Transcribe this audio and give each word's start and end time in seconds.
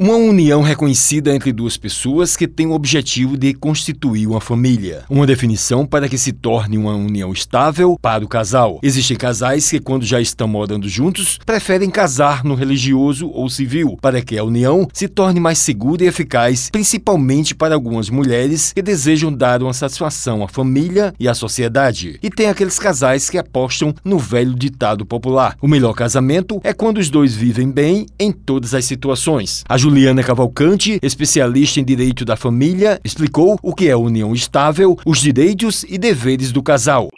Uma 0.00 0.14
união 0.14 0.62
reconhecida 0.62 1.34
entre 1.34 1.52
duas 1.52 1.76
pessoas 1.76 2.36
que 2.36 2.46
tem 2.46 2.68
o 2.68 2.72
objetivo 2.72 3.36
de 3.36 3.52
constituir 3.52 4.28
uma 4.28 4.40
família. 4.40 5.02
Uma 5.10 5.26
definição 5.26 5.84
para 5.84 6.08
que 6.08 6.16
se 6.16 6.30
torne 6.32 6.78
uma 6.78 6.94
união 6.94 7.32
estável 7.32 7.98
para 8.00 8.24
o 8.24 8.28
casal. 8.28 8.78
Existem 8.80 9.16
casais 9.16 9.68
que, 9.68 9.80
quando 9.80 10.04
já 10.04 10.20
estão 10.20 10.46
morando 10.46 10.88
juntos, 10.88 11.40
preferem 11.44 11.90
casar 11.90 12.44
no 12.44 12.54
religioso 12.54 13.28
ou 13.30 13.50
civil, 13.50 13.98
para 14.00 14.22
que 14.22 14.38
a 14.38 14.44
união 14.44 14.86
se 14.92 15.08
torne 15.08 15.40
mais 15.40 15.58
segura 15.58 16.04
e 16.04 16.06
eficaz, 16.06 16.70
principalmente 16.70 17.52
para 17.52 17.74
algumas 17.74 18.08
mulheres 18.08 18.72
que 18.72 18.80
desejam 18.80 19.32
dar 19.32 19.60
uma 19.64 19.74
satisfação 19.74 20.44
à 20.44 20.48
família 20.48 21.12
e 21.18 21.26
à 21.26 21.34
sociedade. 21.34 22.20
E 22.22 22.30
tem 22.30 22.46
aqueles 22.46 22.78
casais 22.78 23.28
que 23.28 23.36
apostam 23.36 23.92
no 24.04 24.16
velho 24.16 24.54
ditado 24.54 25.04
popular: 25.04 25.56
o 25.60 25.66
melhor 25.66 25.94
casamento 25.94 26.60
é 26.62 26.72
quando 26.72 26.98
os 26.98 27.10
dois 27.10 27.34
vivem 27.34 27.68
bem 27.68 28.06
em 28.16 28.30
todas 28.30 28.74
as 28.74 28.84
situações. 28.84 29.64
Juliana 29.88 30.22
Cavalcante, 30.22 30.98
especialista 31.02 31.80
em 31.80 31.84
direito 31.84 32.22
da 32.22 32.36
família, 32.36 33.00
explicou 33.02 33.58
o 33.62 33.74
que 33.74 33.88
é 33.88 33.96
união 33.96 34.34
estável, 34.34 34.98
os 35.06 35.18
direitos 35.18 35.82
e 35.88 35.96
deveres 35.96 36.52
do 36.52 36.62
casal. 36.62 37.08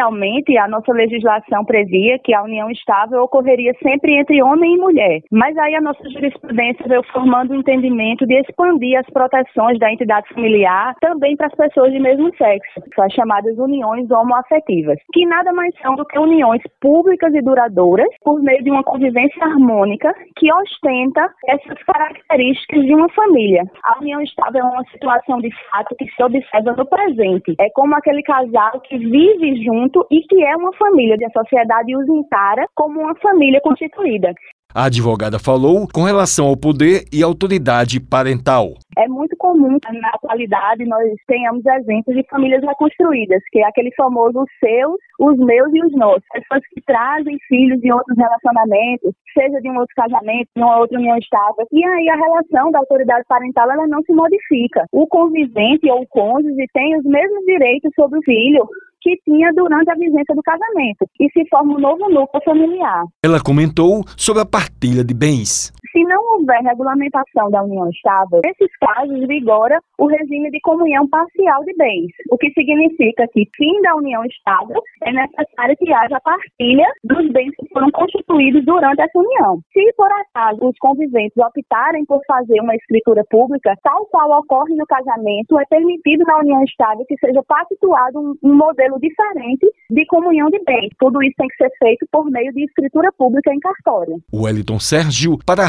Inicialmente, 0.00 0.56
a 0.56 0.66
nossa 0.66 0.92
legislação 0.94 1.62
previa 1.62 2.18
que 2.24 2.34
a 2.34 2.42
união 2.42 2.70
estável 2.70 3.22
ocorreria 3.22 3.74
sempre 3.82 4.14
entre 4.14 4.42
homem 4.42 4.74
e 4.74 4.78
mulher, 4.78 5.20
mas 5.30 5.56
aí 5.58 5.74
a 5.74 5.80
nossa 5.80 6.08
jurisprudência 6.08 6.88
veio 6.88 7.02
formando 7.12 7.50
o 7.50 7.56
entendimento 7.56 8.26
de 8.26 8.40
expandir 8.40 8.98
as 8.98 9.06
proteções 9.10 9.78
da 9.78 9.92
entidade 9.92 10.26
familiar 10.32 10.94
também 11.02 11.36
para 11.36 11.48
as 11.48 11.54
pessoas 11.54 11.92
de 11.92 11.98
mesmo 11.98 12.34
sexo, 12.36 12.80
as 12.98 13.12
chamadas 13.12 13.58
uniões 13.58 14.10
homoafetivas, 14.10 14.96
que 15.12 15.26
nada 15.26 15.52
mais 15.52 15.74
são 15.82 15.94
do 15.96 16.06
que 16.06 16.18
uniões 16.18 16.62
públicas 16.80 17.34
e 17.34 17.42
duradouras 17.42 18.08
por 18.24 18.40
meio 18.40 18.64
de 18.64 18.70
uma 18.70 18.82
convivência 18.82 19.44
harmônica 19.44 20.14
que 20.36 20.50
ostenta 20.50 21.28
essas 21.46 21.82
características 21.82 22.84
de 22.84 22.94
uma 22.94 23.08
família. 23.10 23.64
A 23.84 23.98
união 23.98 24.22
estável 24.22 24.62
é 24.62 24.64
uma 24.64 24.84
situação 24.84 25.40
de 25.40 25.50
fato 25.70 25.94
que 25.96 26.06
se 26.06 26.22
observa 26.22 26.72
no 26.72 26.86
presente. 26.86 27.54
É 27.60 27.68
como 27.74 27.94
aquele 27.94 28.22
casal 28.22 28.80
que 28.80 28.96
vive 28.96 29.62
junto 29.62 29.89
junto 29.90 30.06
e 30.10 30.20
que 30.22 30.42
é 30.42 30.56
uma 30.56 30.72
família, 30.76 31.16
e 31.18 31.24
a 31.24 31.30
sociedade 31.30 31.96
os 31.96 32.08
encara 32.08 32.66
como 32.74 33.00
uma 33.00 33.14
família 33.16 33.60
constituída. 33.60 34.32
A 34.72 34.84
advogada 34.84 35.36
falou 35.36 35.88
com 35.92 36.04
relação 36.04 36.46
ao 36.46 36.56
poder 36.56 37.02
e 37.12 37.24
autoridade 37.24 37.98
parental. 37.98 38.78
É 38.96 39.08
muito 39.08 39.36
comum 39.36 39.78
na 39.92 40.10
atualidade 40.10 40.84
nós 40.84 41.10
tenhamos 41.26 41.66
exemplos 41.66 42.14
de 42.14 42.22
famílias 42.30 42.62
reconstruídas, 42.62 43.42
que 43.50 43.58
é 43.58 43.66
aquele 43.66 43.90
famoso 43.96 44.38
os 44.38 44.50
seus, 44.60 44.96
os 45.18 45.36
meus 45.38 45.74
e 45.74 45.84
os 45.84 45.92
nossos. 45.98 46.22
Pessoas 46.32 46.62
que 46.72 46.80
trazem 46.82 47.36
filhos 47.48 47.80
de 47.80 47.92
outros 47.92 48.16
relacionamentos, 48.16 49.12
seja 49.34 49.60
de 49.60 49.68
um 49.70 49.76
outro 49.76 49.94
casamento, 49.96 50.48
de 50.54 50.62
uma 50.62 50.78
outra 50.78 50.98
união 50.98 51.18
estável. 51.18 51.66
E 51.72 51.84
aí 51.84 52.08
a 52.08 52.16
relação 52.16 52.70
da 52.70 52.78
autoridade 52.78 53.24
parental 53.26 53.72
ela 53.72 53.88
não 53.88 54.02
se 54.02 54.12
modifica. 54.12 54.86
O 54.92 55.04
convivente 55.08 55.90
ou 55.90 56.02
o 56.02 56.06
cônjuge 56.06 56.64
tem 56.72 56.96
os 56.96 57.04
mesmos 57.04 57.44
direitos 57.44 57.90
sobre 57.96 58.20
o 58.20 58.22
filho 58.22 58.68
que 59.00 59.16
tinha 59.24 59.52
durante 59.54 59.90
a 59.90 59.94
vigência 59.94 60.34
do 60.34 60.42
casamento 60.42 61.06
e 61.18 61.30
se 61.30 61.48
forma 61.48 61.74
um 61.74 61.80
novo 61.80 62.08
núcleo 62.08 62.42
familiar. 62.44 63.04
Ela 63.24 63.40
comentou 63.40 64.04
sobre 64.16 64.42
a 64.42 64.46
partilha 64.46 65.04
de 65.04 65.14
bens. 65.14 65.72
Se 65.92 66.02
não 66.04 66.22
houver 66.34 66.62
regulamentação 66.62 67.50
da 67.50 67.62
união 67.62 67.88
estável, 67.90 68.40
nesses 68.44 68.70
casos 68.78 69.26
vigora 69.26 69.80
o 69.98 70.06
regime 70.06 70.50
de 70.50 70.60
comunhão 70.60 71.08
parcial 71.08 71.64
de 71.64 71.74
bens, 71.76 72.12
o 72.30 72.38
que 72.38 72.50
significa 72.52 73.26
que, 73.32 73.48
fim 73.56 73.80
da 73.82 73.96
união 73.96 74.24
estável, 74.24 74.80
é 75.02 75.12
necessário 75.12 75.76
que 75.76 75.92
haja 75.92 76.20
partilha 76.20 76.86
dos 77.04 77.30
bens 77.32 77.50
que 77.56 77.68
foram 77.72 77.90
constituídos 77.90 78.64
durante 78.64 79.02
essa 79.02 79.18
união. 79.18 79.60
Se, 79.72 79.92
por 79.96 80.10
acaso, 80.12 80.68
os 80.68 80.76
conviventes 80.78 81.36
optarem 81.36 82.04
por 82.04 82.20
fazer 82.26 82.60
uma 82.60 82.76
escritura 82.76 83.24
pública, 83.28 83.74
tal 83.82 84.06
qual 84.06 84.30
ocorre 84.38 84.74
no 84.76 84.86
casamento, 84.86 85.58
é 85.58 85.64
permitido 85.66 86.24
na 86.24 86.38
união 86.38 86.62
estável 86.64 87.04
que 87.06 87.16
seja 87.18 87.42
pactuado 87.42 88.38
um, 88.42 88.54
modelo 88.54 88.98
diferente 89.00 89.66
de 89.90 90.06
comunhão 90.06 90.48
de 90.50 90.62
bens. 90.64 90.90
Tudo 90.98 91.22
isso 91.22 91.34
tem 91.36 91.48
que 91.48 91.56
ser 91.56 91.70
feito 91.78 92.06
por 92.12 92.30
meio 92.30 92.52
de 92.52 92.64
escritura 92.64 93.10
pública 93.12 93.52
em 93.52 93.58
cartório. 93.58 94.20
Wellington 94.32 94.78
Sérgio 94.78 95.38
para 95.44 95.64
a 95.64 95.68